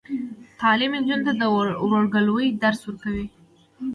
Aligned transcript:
تعلیم 0.61 0.91
نجونو 1.01 1.25
ته 1.27 1.33
د 1.35 1.43
ورورګلوۍ 1.55 2.47
درس 2.63 2.81
ورکوي. 2.85 3.25